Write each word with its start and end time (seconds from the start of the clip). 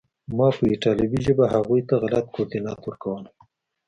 ما 0.37 0.47
به 0.49 0.55
په 0.57 0.65
ایټالوي 0.73 1.19
ژبه 1.25 1.45
هغوی 1.55 1.81
ته 1.89 1.95
غلط 2.03 2.25
کوردینات 2.35 2.79
ورکول 2.83 3.23